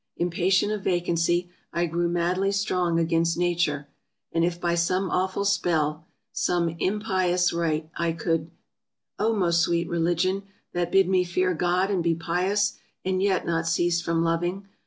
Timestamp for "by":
4.59-4.73